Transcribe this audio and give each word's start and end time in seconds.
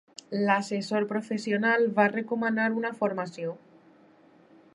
L'assessor 0.45 1.05
professional 1.11 1.85
va 1.99 2.09
recomanar 2.15 2.67
una 2.81 2.95
formació. 3.03 3.55